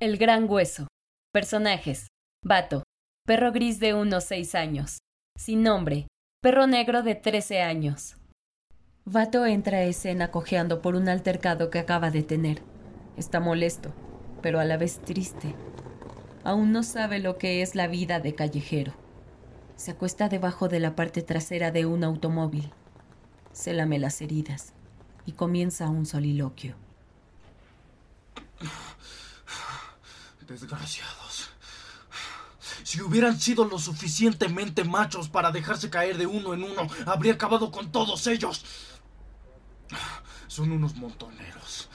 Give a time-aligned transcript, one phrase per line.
[0.00, 0.86] El Gran Hueso.
[1.30, 2.06] Personajes.
[2.42, 2.84] Vato.
[3.26, 5.00] Perro gris de unos seis años.
[5.36, 6.06] Sin nombre.
[6.40, 8.16] Perro negro de trece años.
[9.04, 12.62] Vato entra a escena cojeando por un altercado que acaba de tener.
[13.18, 13.92] Está molesto,
[14.40, 15.54] pero a la vez triste.
[16.44, 18.94] Aún no sabe lo que es la vida de callejero.
[19.76, 22.72] Se acuesta debajo de la parte trasera de un automóvil.
[23.52, 24.72] Se lame las heridas
[25.26, 26.74] y comienza un soliloquio.
[30.50, 31.48] Desgraciados.
[32.82, 37.70] Si hubieran sido lo suficientemente machos para dejarse caer de uno en uno, habría acabado
[37.70, 38.64] con todos ellos.
[40.48, 41.88] Son unos montoneros.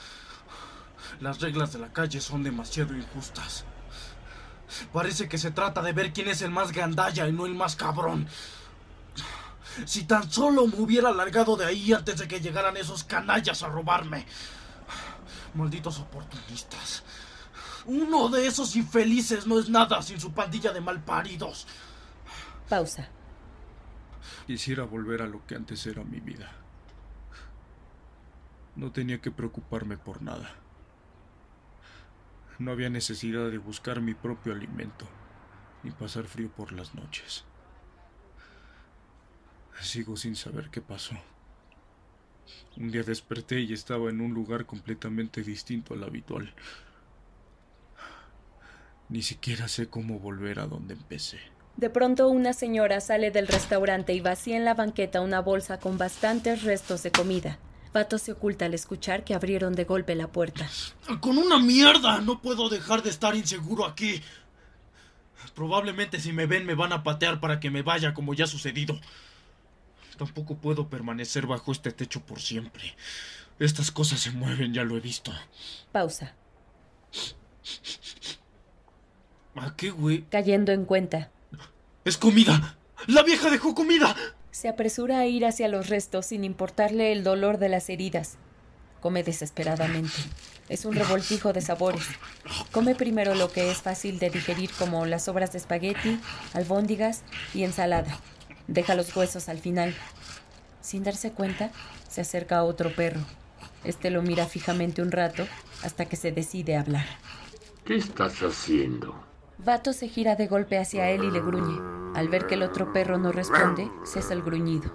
[1.20, 3.66] Las reglas de la calle son demasiado injustas.
[4.90, 7.76] Parece que se trata de ver quién es el más gandalla y no el más
[7.76, 8.26] cabrón.
[9.84, 13.68] Si tan solo me hubiera largado de ahí antes de que llegaran esos canallas a
[13.68, 14.24] robarme.
[15.52, 17.02] Malditos oportunistas.
[17.86, 21.66] Uno de esos infelices no es nada sin su pandilla de malparidos.
[22.68, 23.08] Pausa.
[24.46, 26.50] Quisiera volver a lo que antes era mi vida.
[28.74, 30.54] No tenía que preocuparme por nada.
[32.58, 35.06] No había necesidad de buscar mi propio alimento,
[35.82, 37.44] ni pasar frío por las noches.
[39.80, 41.14] Sigo sin saber qué pasó.
[42.76, 46.52] Un día desperté y estaba en un lugar completamente distinto al habitual.
[49.08, 51.38] Ni siquiera sé cómo volver a donde empecé.
[51.76, 55.98] De pronto una señora sale del restaurante y vacía en la banqueta una bolsa con
[55.98, 57.58] bastantes restos de comida.
[57.92, 60.68] Pato se oculta al escuchar que abrieron de golpe la puerta.
[61.20, 64.22] Con una mierda no puedo dejar de estar inseguro aquí.
[65.54, 68.48] Probablemente si me ven me van a patear para que me vaya como ya ha
[68.48, 68.98] sucedido.
[70.16, 72.94] Tampoco puedo permanecer bajo este techo por siempre.
[73.58, 75.32] Estas cosas se mueven, ya lo he visto.
[75.92, 76.34] Pausa.
[79.56, 80.22] ¿A qué, güey?
[80.30, 81.30] Cayendo en cuenta.
[82.04, 82.76] ¡Es comida!
[83.06, 84.14] ¡La vieja dejó comida!
[84.50, 88.36] Se apresura a ir hacia los restos sin importarle el dolor de las heridas.
[89.00, 90.14] Come desesperadamente.
[90.68, 92.06] Es un revoltijo de sabores.
[92.72, 96.18] Come primero lo que es fácil de digerir como las sobras de espagueti,
[96.54, 97.22] albóndigas
[97.54, 98.18] y ensalada.
[98.66, 99.94] Deja los huesos al final.
[100.80, 101.70] Sin darse cuenta,
[102.08, 103.20] se acerca a otro perro.
[103.84, 105.46] Este lo mira fijamente un rato
[105.82, 107.06] hasta que se decide a hablar.
[107.84, 109.25] ¿Qué estás haciendo?
[109.58, 111.80] Vato se gira de golpe hacia él y le gruñe.
[112.14, 114.92] Al ver que el otro perro no responde, cesa el gruñido.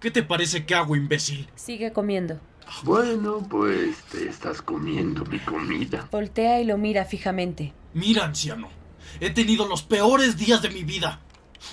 [0.00, 1.48] ¿Qué te parece que hago, imbécil?
[1.54, 2.38] Sigue comiendo.
[2.82, 6.08] Bueno, pues te estás comiendo mi comida.
[6.10, 7.72] Voltea y lo mira fijamente.
[7.92, 8.68] Mira, anciano.
[9.20, 11.20] He tenido los peores días de mi vida.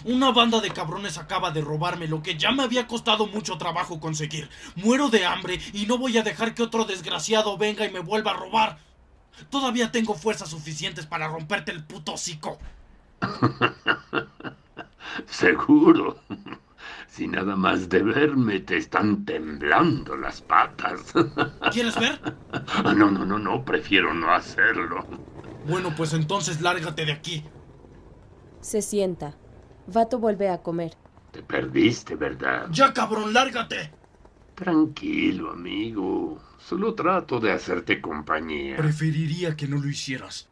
[0.05, 3.99] Una banda de cabrones acaba de robarme lo que ya me había costado mucho trabajo
[3.99, 4.49] conseguir.
[4.75, 8.31] Muero de hambre y no voy a dejar que otro desgraciado venga y me vuelva
[8.31, 8.79] a robar.
[9.49, 12.57] Todavía tengo fuerzas suficientes para romperte el puto hocico.
[15.25, 16.17] Seguro.
[17.07, 21.13] Si nada más de verme te están temblando las patas.
[21.71, 22.19] ¿Quieres ver?
[22.83, 25.05] No, no, no, no, prefiero no hacerlo.
[25.67, 27.43] Bueno, pues entonces lárgate de aquí.
[28.61, 29.35] Se sienta.
[29.87, 30.95] Vato vuelve a comer.
[31.31, 32.67] Te perdiste, ¿verdad?
[32.71, 33.91] Ya, cabrón, lárgate.
[34.61, 36.37] Tranquilo, amigo.
[36.59, 38.77] Solo trato de hacerte compañía.
[38.77, 40.49] Preferiría que no lo hicieras.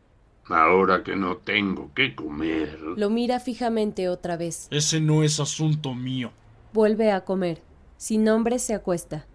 [0.47, 2.79] Ahora que no tengo que comer.
[2.97, 4.67] Lo mira fijamente otra vez.
[4.71, 6.31] Ese no es asunto mío.
[6.73, 7.61] Vuelve a comer.
[7.97, 9.27] Sin nombre se acuesta.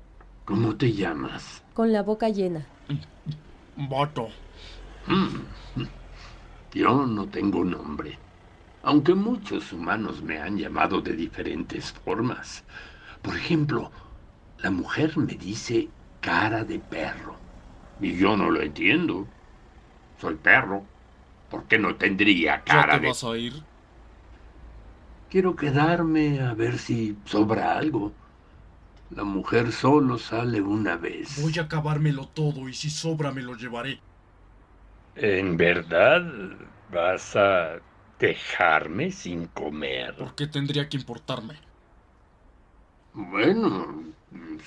[0.45, 1.63] ¿Cómo te llamas?
[1.73, 2.67] Con la boca llena.
[3.77, 4.27] Vato.
[5.07, 5.85] Mm.
[6.73, 8.19] Yo no tengo nombre.
[8.83, 12.65] Aunque muchos humanos me han llamado de diferentes formas.
[13.23, 13.93] Por ejemplo,
[14.65, 15.77] la mujer me dice
[16.21, 17.37] cara de perro.
[18.01, 19.29] Y yo no lo entiendo.
[20.17, 20.91] Soy perro.
[21.49, 23.09] ¿Por qué no tendría cara ¿Ya te de...
[23.09, 23.67] vas a ir?
[25.31, 28.17] Quiero quedarme a ver si sobra algo.
[29.11, 31.31] La mujer solo sale una vez.
[31.37, 34.05] Voy a acabármelo todo y si sobra me lo llevaré.
[35.17, 36.23] ¿En verdad
[36.93, 37.81] vas a
[38.21, 40.15] dejarme sin comer?
[40.17, 41.61] ¿Por qué tendría que importarme?
[43.15, 44.14] Bueno,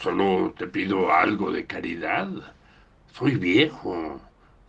[0.02, 2.28] solo te pido algo de caridad.
[3.14, 4.22] Soy viejo.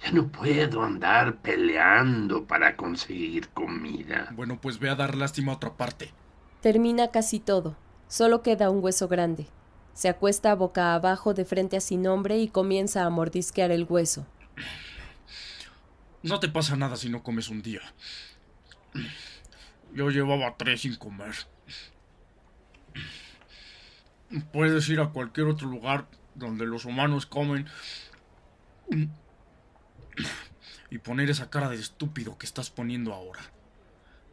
[0.02, 4.28] Ya no puedo andar peleando para conseguir comida.
[4.32, 6.12] Bueno, pues ve a dar lástima a otra parte.
[6.60, 7.76] Termina casi todo.
[8.06, 9.46] Solo queda un hueso grande.
[9.92, 14.26] Se acuesta boca abajo de frente a sin nombre y comienza a mordisquear el hueso.
[16.22, 17.80] No te pasa nada si no comes un día.
[19.92, 21.34] Yo llevaba tres sin comer.
[24.52, 27.66] Puedes ir a cualquier otro lugar donde los humanos comen.
[30.90, 33.40] y poner esa cara de estúpido que estás poniendo ahora.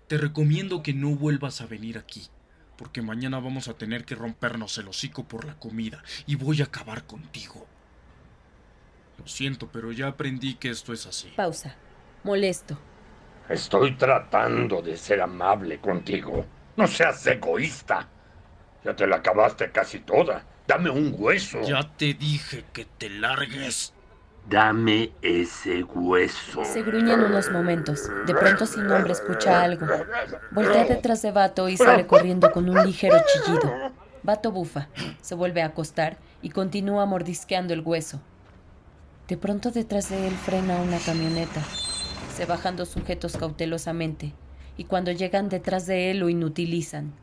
[0.07, 2.27] Te recomiendo que no vuelvas a venir aquí,
[2.77, 6.65] porque mañana vamos a tener que rompernos el hocico por la comida y voy a
[6.65, 7.67] acabar contigo.
[9.17, 11.33] Lo siento, pero ya aprendí que esto es así.
[11.35, 11.75] Pausa.
[12.23, 12.77] Molesto.
[13.49, 16.45] Estoy tratando de ser amable contigo.
[16.75, 18.09] No seas egoísta.
[18.85, 20.43] Ya te la acabaste casi toda.
[20.67, 21.59] Dame un hueso.
[21.63, 23.93] Ya te dije que te largues.
[24.47, 26.63] Dame ese hueso.
[26.63, 28.07] Se gruñen unos momentos.
[28.27, 29.87] De pronto sin nombre escucha algo.
[30.51, 33.91] Voltea detrás de Vato y sale corriendo con un ligero chillido.
[34.21, 34.87] Vato bufa,
[35.19, 38.21] se vuelve a acostar y continúa mordisqueando el hueso.
[39.27, 41.61] De pronto detrás de él frena una camioneta.
[42.35, 44.33] Se bajan dos sujetos cautelosamente
[44.77, 47.13] y cuando llegan detrás de él lo inutilizan.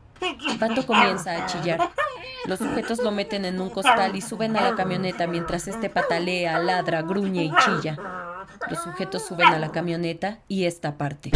[0.59, 1.89] Vato comienza a chillar.
[2.45, 6.59] Los sujetos lo meten en un costal y suben a la camioneta mientras este patalea,
[6.59, 7.97] ladra, gruñe y chilla.
[8.69, 11.31] Los sujetos suben a la camioneta y esta parte.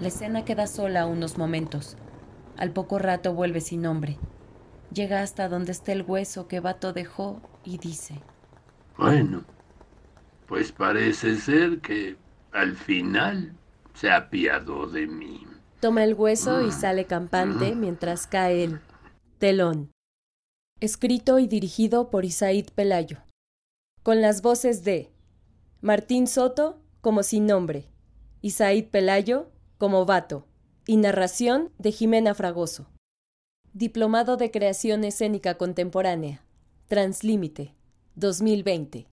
[0.00, 1.96] La escena queda sola unos momentos.
[2.56, 4.16] Al poco rato vuelve sin nombre.
[4.92, 8.14] Llega hasta donde está el hueso que Vato dejó y dice:
[8.96, 9.44] Bueno,
[10.48, 12.16] pues parece ser que
[12.52, 13.54] al final
[13.94, 15.46] se apiadó de mí.
[15.80, 18.80] Toma el hueso y sale campante mientras cae el
[19.38, 19.92] telón.
[20.80, 23.18] Escrito y dirigido por Isaid Pelayo.
[24.02, 25.12] Con las voces de
[25.82, 27.86] Martín Soto como sin nombre,
[28.40, 30.46] Isaid Pelayo como Vato
[30.86, 32.88] y narración de Jimena Fragoso.
[33.74, 36.42] Diplomado de Creación Escénica Contemporánea.
[36.88, 37.74] Translímite.
[38.16, 39.06] 2020.